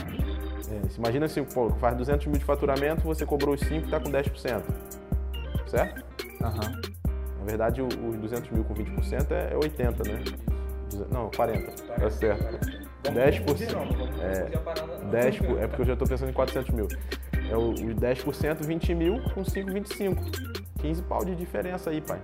[0.69, 3.99] é, imagina se pô, faz 200 mil de faturamento, você cobrou os 5 e está
[3.99, 4.63] com 10%.
[5.67, 6.05] Certo?
[6.41, 6.81] Uhum.
[7.39, 10.23] Na verdade, os 200 mil com 20% é 80, né?
[11.11, 11.71] Não, 40.
[11.71, 12.82] Tá certo.
[13.03, 13.75] 10%.
[14.21, 16.87] É, 10, é porque eu já estou pensando em 400 mil.
[17.49, 20.23] É o, os 10%, 20 mil com 5, 25.
[20.79, 22.21] 15 pau de diferença aí, pai.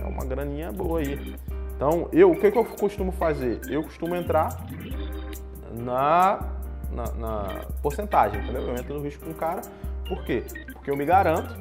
[0.00, 1.36] É uma graninha boa aí.
[1.76, 3.60] Então, eu, o que, que eu costumo fazer?
[3.68, 4.66] Eu costumo entrar
[5.72, 6.52] na
[6.92, 8.62] na, na, porcentagem, entendeu?
[8.62, 9.62] Eu entro no risco com o cara,
[10.06, 10.44] por quê?
[10.72, 11.54] Porque eu me garanto,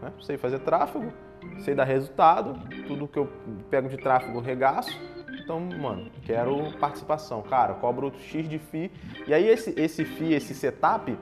[0.00, 0.12] né?
[0.22, 1.12] sei fazer tráfego,
[1.58, 2.54] sei dar resultado,
[2.86, 3.30] tudo que eu
[3.68, 4.98] pego de tráfego eu regaço,
[5.46, 7.40] então, mano, quero participação.
[7.40, 8.90] Cara, cobro X de FII,
[9.28, 11.16] e aí esse, esse FII, esse setup,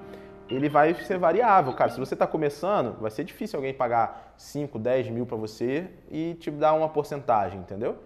[0.49, 1.91] ele vai ser variável, cara.
[1.91, 6.39] Se você está começando, vai ser difícil alguém pagar 5, 10 mil para você e
[6.41, 7.99] te dar uma porcentagem, entendeu?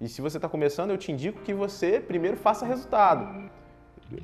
[0.00, 3.48] E se você está começando, eu te indico que você primeiro faça resultado.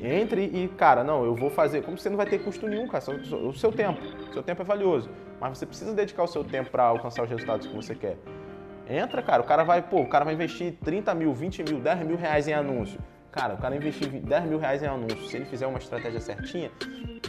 [0.01, 1.83] Entre e, cara, não, eu vou fazer.
[1.83, 3.05] Como você não vai ter custo nenhum, cara,
[3.47, 4.01] o seu tempo.
[4.29, 5.09] O seu tempo é valioso.
[5.41, 8.17] Mas você precisa dedicar o seu tempo para alcançar os resultados que você quer.
[8.89, 12.07] Entra, cara, o cara vai, pô, o cara vai investir 30 mil, 20 mil, 10
[12.07, 12.99] mil reais em anúncio.
[13.31, 16.71] Cara, o cara investir 10 mil reais em anúncio, se ele fizer uma estratégia certinha,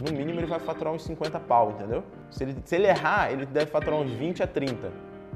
[0.02, 2.02] no mínimo ele vai faturar uns 50 pau, entendeu?
[2.30, 4.90] Se ele, se ele errar, ele deve faturar uns 20 a 30.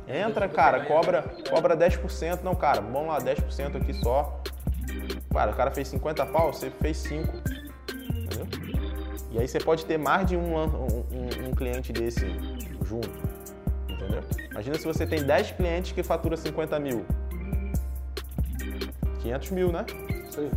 [0.09, 2.43] Entra, cara, cobra, cobra 10%.
[2.43, 4.41] Não, cara, vamos lá, 10% aqui só.
[5.31, 7.37] Cara, o cara fez 50 pau, você fez 5.
[7.93, 8.47] Entendeu?
[9.31, 12.27] E aí você pode ter mais de um, um, um cliente desse
[12.83, 13.34] junto.
[14.15, 14.49] Entendeu?
[14.51, 17.05] Imagina se você tem 10 clientes que faturam 50 mil.
[19.21, 19.85] 500 mil, né?
[20.29, 20.51] Isso aí.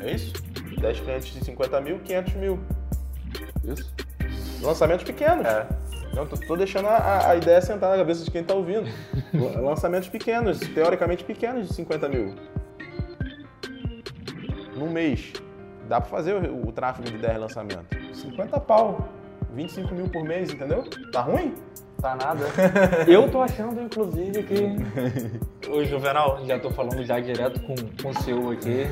[0.00, 0.32] É isso?
[0.80, 2.60] 10 clientes de 50 mil, 500 mil.
[3.64, 3.94] Isso.
[4.62, 5.46] Lançamentos pequenos.
[5.46, 5.66] É.
[6.14, 8.88] Não, tô, tô deixando a, a, ideia sentar na cabeça de quem está ouvindo.
[9.60, 12.34] Lançamentos pequenos, teoricamente pequenos de 50 mil
[14.74, 15.32] no mês,
[15.88, 17.98] dá para fazer o, o, tráfego de 10 lançamentos.
[18.20, 19.08] 50 pau,
[19.52, 20.84] 25 mil por mês, entendeu?
[21.10, 21.54] Tá ruim?
[22.14, 22.46] Nada.
[23.08, 25.66] Eu tô achando, inclusive, que.
[25.68, 28.86] Ô, Juvenal, já tô falando já direto com, com o seu aqui.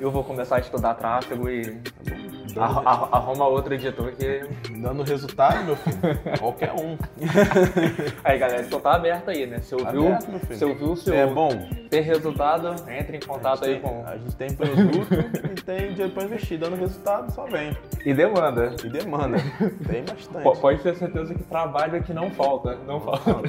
[0.00, 1.62] Eu vou começar a estudar tráfego e.
[1.64, 4.42] Tá arruma outro editor que.
[4.78, 5.98] Dando resultado, meu filho.
[6.38, 6.96] Qualquer um.
[8.24, 9.58] aí, galera, então tá aberto aí, né?
[9.58, 10.58] Você ouviu, aberto, meu filho.
[10.58, 11.14] Você ouviu o seu.
[11.14, 11.50] É bom.
[11.88, 14.04] Ter resultado, entre em contato aí tem, com.
[14.06, 15.08] A gente tem produto
[15.52, 16.58] e tem dinheiro pra investir.
[16.58, 17.76] Dando resultado, só vem.
[18.04, 18.74] E demanda.
[18.84, 19.38] E demanda.
[19.86, 20.60] Tem bastante.
[20.60, 22.76] Pode ter certeza que trabalho aqui não falta.
[22.86, 23.32] Não, não falta.
[23.32, 23.48] falta.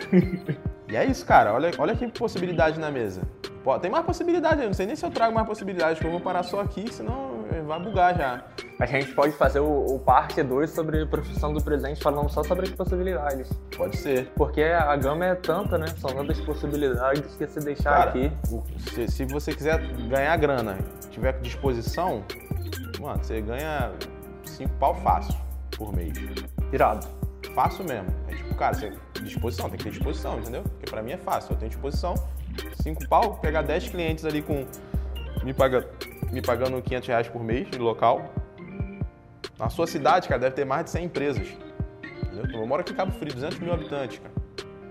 [0.90, 1.54] E é isso, cara.
[1.54, 3.22] Olha, olha que possibilidade na mesa.
[3.64, 6.12] Pô, tem mais possibilidade, eu não sei nem se eu trago mais possibilidades, que eu
[6.12, 8.44] vou parar só aqui, senão vai bugar já.
[8.80, 12.66] A gente pode fazer o, o parte 2 sobre profissão do presente, falando só sobre
[12.66, 13.52] as possibilidades.
[13.76, 14.32] Pode ser.
[14.36, 15.88] Porque a gama é tanta, né?
[15.98, 18.32] São tantas possibilidades que se deixar Cara, aqui.
[18.94, 20.78] se, se você quiser ganhar grana,
[21.10, 22.24] tiver disposição,
[23.00, 23.92] mano, você ganha
[24.46, 25.36] cinco pau fácil
[25.78, 26.14] por mês.
[26.72, 27.08] Irado.
[27.54, 28.08] Fácil mesmo.
[28.28, 28.92] É tipo, cara, você,
[29.24, 30.64] disposição, tem que ter disposição, entendeu?
[30.64, 32.16] Porque pra mim é fácil, eu tenho disposição,
[32.82, 34.66] cinco pau, pegar 10 clientes ali com.
[35.44, 35.88] Me, paga,
[36.32, 38.34] me pagando 500 reais por mês de local.
[39.58, 41.48] Na sua cidade, cara, deve ter mais de 100 empresas.
[42.24, 42.62] Entendeu?
[42.62, 44.34] Eu moro aqui em Cabo Frio, 200 mil habitantes, cara.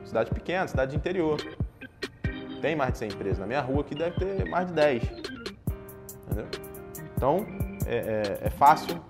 [0.05, 1.41] Cidade pequena, cidade de interior.
[2.61, 3.39] Tem mais de 100 empresas.
[3.39, 5.03] Na minha rua aqui deve ter mais de 10.
[6.27, 6.47] Entendeu?
[7.17, 7.47] Então,
[7.87, 9.01] é, é- é fácil,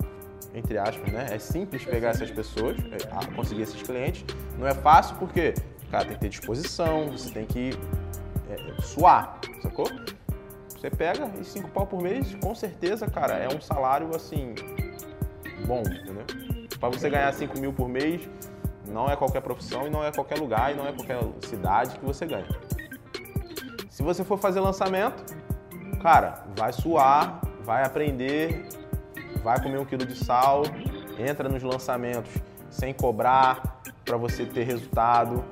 [0.54, 1.26] entre aspas, né?
[1.30, 4.24] É simples pegar essas pessoas, é, conseguir esses clientes.
[4.58, 5.54] Não é fácil porque,
[5.90, 7.70] cara, tem que ter disposição, você tem que
[8.50, 9.86] é, suar, sacou?
[10.80, 14.54] Você pega e 5 pau por mês, com certeza, cara, é um salário, assim,
[15.66, 16.24] bom, entendeu?
[16.78, 18.26] Pra você ganhar 5 mil por mês,
[18.88, 22.04] não é qualquer profissão e não é qualquer lugar e não é qualquer cidade que
[22.06, 22.48] você ganha.
[23.90, 25.22] Se você for fazer lançamento,
[26.02, 28.66] cara, vai suar, vai aprender,
[29.44, 30.62] vai comer um quilo de sal,
[31.18, 32.32] entra nos lançamentos
[32.70, 35.44] sem cobrar para você ter resultado,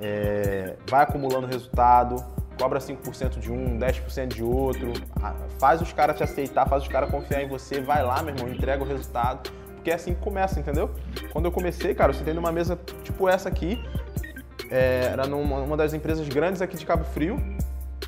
[0.00, 6.16] é, vai acumulando resultado, cobra 5% de um, 10% de outro, a- faz os caras
[6.16, 9.50] te aceitar, faz os caras confiar em você, vai lá, meu irmão, entrega o resultado,
[9.74, 10.90] porque é assim que começa, entendeu?
[11.32, 13.82] Quando eu comecei, cara, eu sentei numa mesa tipo essa aqui,
[14.70, 17.36] é, era numa uma das empresas grandes aqui de Cabo Frio,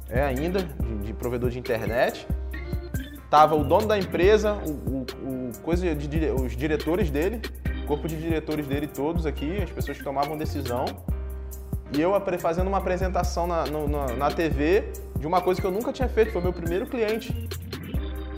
[0.08, 2.26] é ainda, de, de provedor de internet.
[3.30, 5.06] Tava o dono da empresa, o, o-
[5.48, 7.40] o coisa de os diretores dele,
[7.82, 10.84] o corpo de diretores dele todos aqui, as pessoas que tomavam decisão.
[11.96, 15.92] E eu fazendo uma apresentação na, na, na TV de uma coisa que eu nunca
[15.92, 17.48] tinha feito, foi meu primeiro cliente.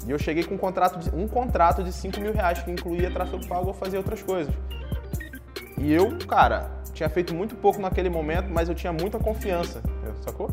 [0.06, 3.10] E eu cheguei com um contrato de, um contrato de 5 mil reais, que incluía
[3.10, 4.54] tráfego pago ou fazer outras coisas.
[5.78, 9.82] E eu, cara, tinha feito muito pouco naquele momento, mas eu tinha muita confiança,
[10.22, 10.50] sacou?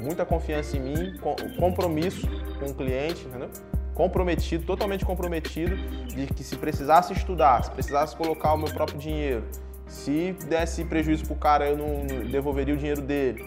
[0.00, 2.28] Muita confiança em mim, com- compromisso
[2.60, 3.50] com o cliente, entendeu?
[3.94, 9.44] Comprometido, totalmente comprometido, de que se precisasse estudar, se precisasse colocar o meu próprio dinheiro,
[9.92, 13.44] se desse prejuízo pro cara, eu não não devolveria o dinheiro dele.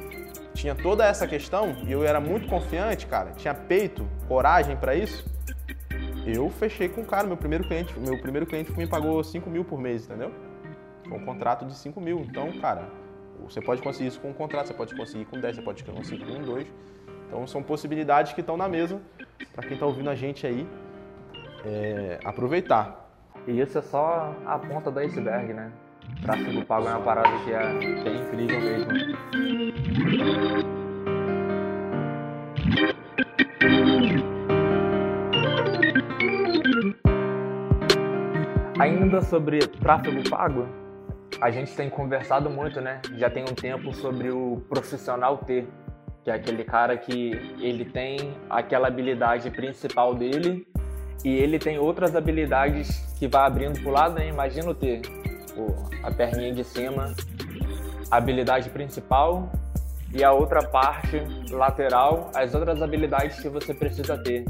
[0.53, 5.25] Tinha toda essa questão e eu era muito confiante, cara, tinha peito, coragem pra isso.
[6.25, 9.65] Eu fechei com o cara, meu primeiro cliente, meu primeiro cliente me pagou 5 mil
[9.65, 10.31] por mês, entendeu?
[11.09, 12.19] Foi um contrato de 5 mil.
[12.19, 12.89] Então, cara,
[13.43, 16.25] você pode conseguir isso com um contrato, você pode conseguir com 10, você pode conseguir
[16.25, 16.67] com 2.
[17.27, 19.01] Então, são possibilidades que estão na mesa
[19.53, 20.67] para quem está ouvindo a gente aí
[21.65, 23.09] é, aproveitar.
[23.47, 25.71] E isso é só a ponta do iceberg, né?
[26.21, 28.91] Tráfego pago é uma parada que é, que é incrível mesmo.
[38.79, 40.67] Ainda sobre tráfego pago,
[41.41, 43.01] a gente tem conversado muito, né?
[43.15, 45.65] Já tem um tempo sobre o profissional T,
[46.23, 50.67] que é aquele cara que ele tem aquela habilidade principal dele
[51.23, 54.27] e ele tem outras habilidades que vai abrindo pro lado, né?
[54.27, 55.01] Imagina o T,
[55.57, 57.13] o- a perninha de cima,
[58.09, 59.51] a habilidade principal
[60.13, 64.45] e a outra parte lateral, as outras habilidades que você precisa ter.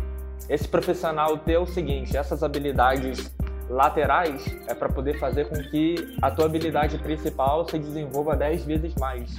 [0.50, 3.34] Esse profissional T é o seguinte, essas habilidades
[3.70, 8.94] laterais é para poder fazer com que a tua habilidade principal se desenvolva 10 vezes
[8.96, 9.36] mais.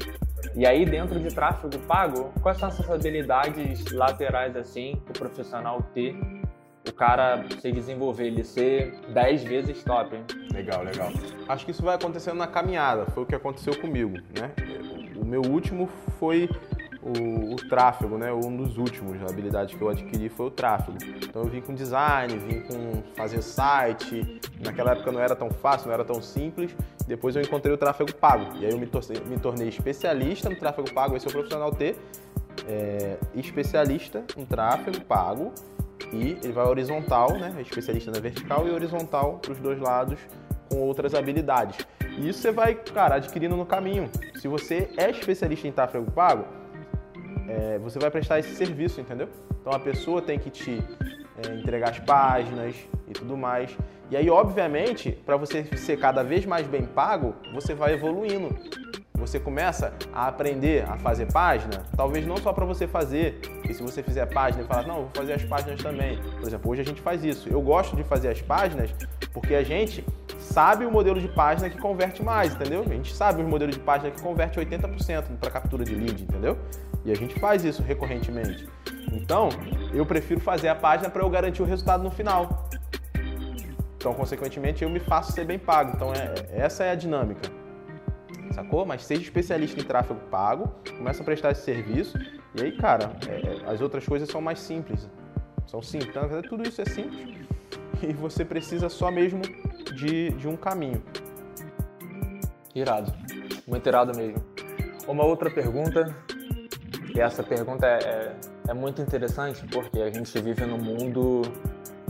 [0.55, 6.17] E aí, dentro de tráfego pago, quais são essas habilidades laterais assim, o profissional ter,
[6.89, 10.17] o cara se desenvolver, ele ser 10 vezes top?
[10.53, 11.11] Legal, legal.
[11.49, 14.53] Acho que isso vai acontecendo na caminhada, foi o que aconteceu comigo, né?
[15.17, 16.49] O meu último foi
[17.07, 18.33] o, o tráfego, né?
[18.33, 20.99] Um dos últimos, a habilidade que eu adquiri foi o tráfego.
[21.23, 24.41] Então eu vim com design, vim com fazer site.
[24.61, 26.75] Naquela época não era tão fácil, não era tão simples.
[27.07, 28.57] Depois eu encontrei o tráfego pago.
[28.59, 31.71] E aí eu me tornei, me tornei especialista no tráfego pago, esse é o profissional
[31.71, 31.95] T.
[32.69, 35.53] É, especialista em tráfego pago
[36.13, 37.55] e ele vai horizontal, né?
[37.57, 40.19] É especialista na vertical e horizontal para os dois lados
[40.69, 41.87] com outras habilidades.
[42.19, 44.11] E isso você vai, cara, adquirindo no caminho.
[44.37, 46.45] Se você é especialista em tráfego pago,
[47.49, 49.29] é, você vai prestar esse serviço, entendeu?
[49.61, 50.83] Então a pessoa tem que te
[51.45, 52.75] é, entregar as páginas
[53.09, 53.77] e tudo mais.
[54.11, 58.55] E aí, obviamente, para você ser cada vez mais bem pago, você vai evoluindo.
[59.19, 63.83] Você começa a aprender a fazer página, talvez não só para você fazer, e se
[63.83, 66.19] você fizer página e falar, não, vou fazer as páginas também.
[66.39, 67.49] Por exemplo, hoje a gente faz isso.
[67.49, 68.95] Eu gosto de fazer as páginas
[69.33, 70.05] porque a gente
[70.39, 72.83] sabe o modelo de página que converte mais, entendeu?
[72.83, 76.59] A gente sabe o modelo de página que converte 80% para captura de lead, entendeu?
[77.05, 78.69] E a gente faz isso recorrentemente.
[79.13, 79.49] Então,
[79.93, 82.69] eu prefiro fazer a página para eu garantir o resultado no final.
[83.97, 85.93] Então, consequentemente, eu me faço ser bem pago.
[85.95, 87.51] Então, é, essa é a dinâmica.
[88.53, 88.85] Sacou?
[88.87, 92.19] Mas seja especialista em tráfego pago, começa a prestar esse serviço.
[92.55, 95.09] E aí, cara, é, é as outras coisas são mais simples.
[95.67, 96.11] São simples.
[96.11, 97.47] Então, tudo isso é simples.
[98.03, 99.41] E você precisa só mesmo
[99.95, 101.03] de, de um caminho.
[102.75, 103.11] Irado.
[103.67, 104.45] Muito irado mesmo.
[105.09, 106.15] Uma outra pergunta
[107.17, 108.37] e essa pergunta é, é,
[108.69, 111.41] é muito interessante porque a gente vive num mundo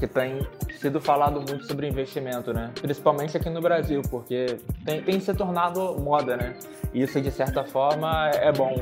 [0.00, 0.40] que tem
[0.78, 2.70] sido falado muito sobre investimento, né?
[2.80, 6.56] Principalmente aqui no Brasil, porque tem, tem se tornado moda, né?
[6.92, 8.74] E isso, de certa forma, é bom,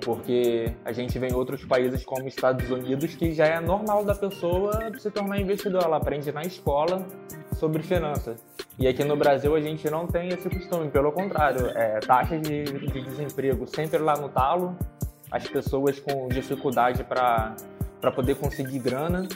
[0.00, 4.14] porque a gente vê em outros países como Estados Unidos que já é normal da
[4.14, 5.82] pessoa se tornar investidor.
[5.82, 7.06] Ela aprende na escola
[7.56, 8.38] sobre finanças.
[8.78, 12.64] E aqui no Brasil a gente não tem esse costume, pelo contrário, é, taxa de,
[12.64, 14.76] de desemprego sempre lá no talo,
[15.30, 17.56] as pessoas com dificuldade para
[18.14, 19.26] poder conseguir grana.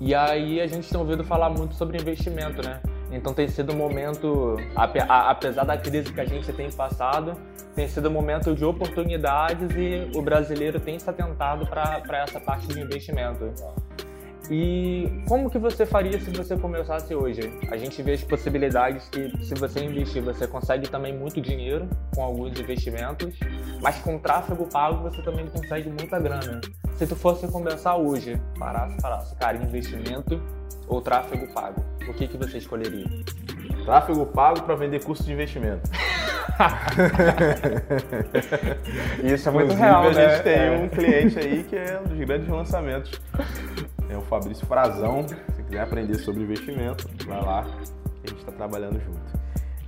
[0.00, 2.80] E aí a gente tem ouvido falar muito sobre investimento, né?
[3.10, 7.36] Então tem sido um momento, apesar da crise que a gente tem passado,
[7.74, 12.66] tem sido um momento de oportunidades e o brasileiro tem se atentado para essa parte
[12.66, 13.52] de investimento.
[14.50, 17.40] E como que você faria se você começasse hoje?
[17.70, 22.22] A gente vê as possibilidades que se você investir, você consegue também muito dinheiro com
[22.22, 23.38] alguns investimentos,
[23.80, 26.60] mas com tráfego pago você também consegue muita grana.
[26.94, 30.38] Se tu fosse começar hoje, parasse, parasse, cara, investimento
[30.86, 33.06] ou tráfego pago, o que que você escolheria?
[33.84, 35.90] Tráfego pago para vender curso de investimento.
[39.24, 40.30] Isso é muito Inclusive, real, a né?
[40.30, 40.70] gente tem é.
[40.70, 43.20] um cliente aí que é um dos grandes lançamentos
[44.08, 45.26] é o Fabrício Frazão.
[45.28, 49.20] Se quiser aprender sobre investimento, vai lá que a gente está trabalhando junto.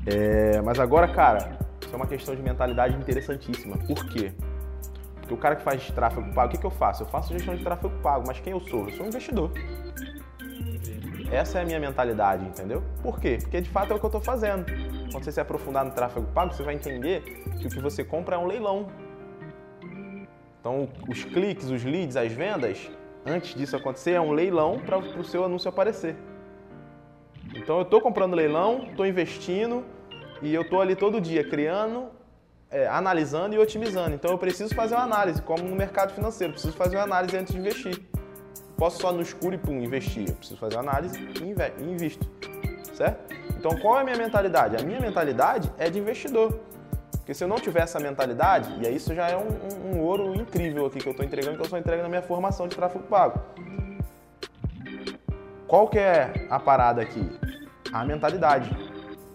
[0.06, 3.76] É, mas agora, cara, isso é uma questão de mentalidade interessantíssima.
[3.78, 4.32] Por quê?
[5.16, 7.02] Porque o cara que faz tráfego pago, o que, que eu faço?
[7.02, 8.88] Eu faço gestão de tráfego pago, mas quem eu sou?
[8.88, 9.50] Eu sou um investidor.
[11.30, 12.82] Essa é a minha mentalidade, entendeu?
[13.02, 13.38] Por quê?
[13.40, 14.64] Porque de fato é o que eu estou fazendo.
[15.10, 17.22] Quando você se aprofundar no tráfego pago, você vai entender
[17.58, 18.86] que o que você compra é um leilão.
[20.60, 22.90] Então, os cliques, os leads, as vendas,
[23.26, 26.16] antes disso acontecer, é um leilão para o seu anúncio aparecer.
[27.54, 29.84] Então eu estou comprando leilão, estou investindo
[30.42, 32.10] e eu estou ali todo dia criando,
[32.70, 34.14] é, analisando e otimizando.
[34.14, 37.52] Então eu preciso fazer uma análise, como no mercado financeiro, preciso fazer uma análise antes
[37.54, 38.00] de investir.
[38.76, 40.28] Posso só no escuro e pum, investir.
[40.28, 42.26] Eu preciso fazer uma análise e invisto.
[42.92, 43.34] Certo?
[43.58, 44.76] Então qual é a minha mentalidade?
[44.76, 46.60] A minha mentalidade é de investidor.
[47.26, 50.00] Porque se eu não tiver essa mentalidade, e aí isso já é um, um, um
[50.00, 52.76] ouro incrível aqui que eu estou entregando, que eu só entrego na minha formação de
[52.76, 53.40] tráfego pago.
[55.66, 57.28] Qual que é a parada aqui?
[57.92, 58.70] A mentalidade.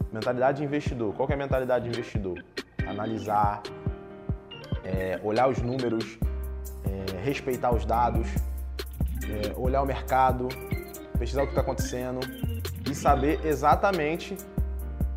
[0.09, 1.13] Mentalidade de investidor.
[1.15, 2.41] Qual que é a mentalidade de investidor?
[2.87, 3.61] Analisar,
[4.85, 6.17] é, olhar os números,
[6.85, 8.25] é, respeitar os dados,
[9.27, 10.47] é, olhar o mercado,
[11.19, 12.21] pesquisar o que está acontecendo
[12.89, 14.37] e saber exatamente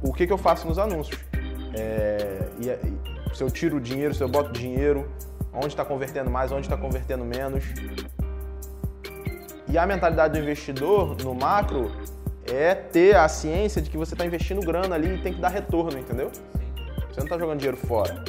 [0.02, 1.33] o que, que eu faço nos anúncios.
[1.76, 5.10] É, e, e, se eu tiro dinheiro, se eu boto dinheiro,
[5.52, 7.64] onde está convertendo mais, onde está convertendo menos.
[9.68, 11.90] E a mentalidade do investidor no macro
[12.46, 15.48] é ter a ciência de que você está investindo grana ali e tem que dar
[15.48, 16.30] retorno, entendeu?
[16.30, 18.24] Você não está jogando dinheiro fora.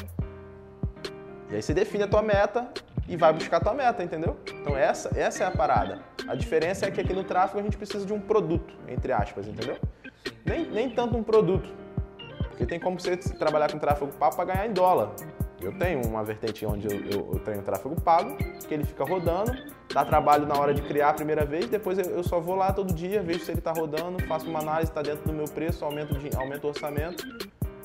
[1.49, 2.67] E aí você define a tua meta
[3.07, 4.37] e vai buscar a tua meta, entendeu?
[4.61, 5.99] Então essa, essa é a parada.
[6.27, 9.47] A diferença é que aqui no tráfego a gente precisa de um produto, entre aspas,
[9.47, 9.77] entendeu?
[10.43, 11.84] Nem, nem tanto um produto.
[12.55, 15.11] Porque tem como você trabalhar com tráfego pago para ganhar em dólar.
[15.61, 19.51] Eu tenho uma vertente onde eu, eu, eu, treino tráfego pago, que ele fica rodando,
[19.93, 22.71] dá trabalho na hora de criar a primeira vez, depois eu, eu só vou lá
[22.71, 25.83] todo dia, vejo se ele está rodando, faço uma análise, está dentro do meu preço,
[25.83, 27.25] aumento, de, aumento o orçamento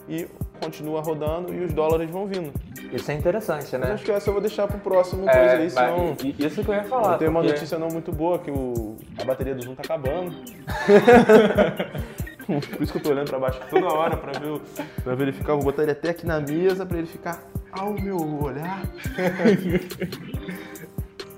[0.09, 0.29] e
[0.61, 2.53] continua rodando e os dólares vão vindo.
[2.93, 3.79] Isso é interessante, né?
[3.81, 6.17] Mas acho que essa eu vou deixar para o próximo é, coisa aí, senão...
[6.39, 7.13] Isso que eu ia falar.
[7.13, 7.47] Eu tenho porque...
[7.47, 8.97] uma notícia não muito boa, que o...
[9.19, 10.35] a bateria do Zoom tá acabando.
[12.71, 14.61] Por isso que eu tô olhando pra baixo toda hora pra, ver,
[15.03, 15.55] pra verificar.
[15.55, 18.83] Vou botar ele até aqui na mesa pra ele ficar ao meu olhar.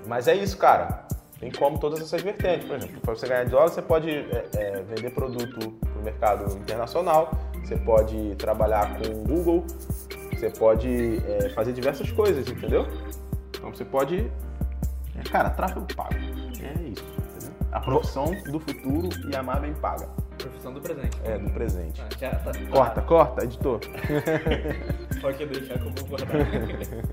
[0.07, 1.05] Mas é isso, cara.
[1.39, 2.67] Tem como todas essas vertentes.
[2.67, 6.57] Por exemplo, para você ganhar dólar, você pode é, é, vender produto para o mercado
[6.57, 7.31] internacional,
[7.63, 9.65] você pode trabalhar com o Google,
[10.31, 12.87] você pode é, fazer diversas coisas, entendeu?
[13.49, 14.31] Então você pode.
[15.17, 16.13] É, cara, tráfego pago.
[16.13, 17.03] É isso.
[17.35, 17.53] Entendeu?
[17.71, 20.07] A profissão do futuro e a mar bem paga.
[20.37, 21.17] Profissão do presente.
[21.23, 22.01] É, do presente.
[22.01, 23.79] Ah, já tá, corta, corta, editor.
[25.21, 26.47] Pode deixar que eu vou guardar.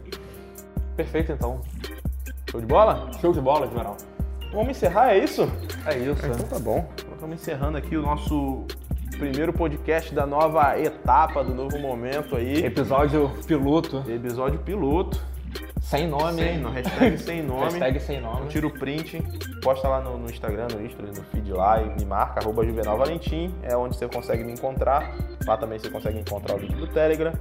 [0.97, 1.61] Perfeito, então.
[2.51, 3.11] Show de bola?
[3.21, 3.97] Show de bola, geral.
[4.53, 5.43] Vamos encerrar, é isso?
[5.87, 6.27] É isso.
[6.27, 6.89] então tá bom.
[6.97, 8.67] Estamos encerrando aqui o nosso
[9.17, 12.65] primeiro podcast da nova etapa, do novo momento aí.
[12.65, 14.03] Episódio piloto.
[14.09, 15.30] Episódio piloto.
[15.91, 16.41] Sem nome.
[16.41, 17.63] Sem, no, hashtag sem nome.
[17.65, 18.47] hashtag sem nome.
[18.47, 19.21] Tira o print,
[19.61, 22.97] posta lá no, no Instagram, no Insta, no feed lá e me marca, arroba Juvenal
[22.97, 25.13] Valentim, é onde você consegue me encontrar.
[25.45, 27.33] Lá também você consegue encontrar o link do Telegram.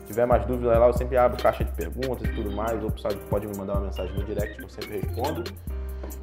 [0.00, 2.92] Se tiver mais dúvidas lá, eu sempre abro caixa de perguntas e tudo mais, ou
[3.30, 5.44] pode me mandar uma mensagem no direct que eu sempre respondo.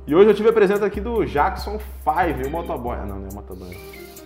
[0.05, 2.97] E hoje eu tive a presença aqui do Jackson 5, o motoboy.
[2.97, 3.77] Ah, não, não é o motoboy,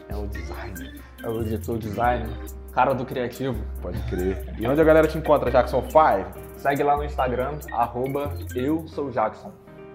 [0.10, 1.00] é o designer.
[1.24, 2.36] É o editor designer,
[2.72, 3.64] cara do criativo.
[3.80, 4.56] Pode crer.
[4.58, 6.43] E onde a galera te encontra, Jackson 5?
[6.64, 9.52] Segue lá no Instagram, arroba eu sou Jackson.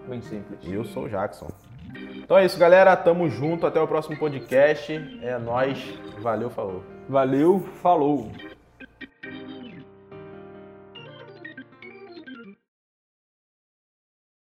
[0.07, 0.61] Muito simples.
[0.63, 1.49] Eu sou o Jackson.
[2.23, 2.95] Então é isso, galera.
[2.95, 3.67] Tamo junto.
[3.67, 4.93] Até o próximo podcast.
[5.23, 5.83] É nós.
[6.21, 6.85] Valeu, falou.
[7.09, 8.31] Valeu, falou.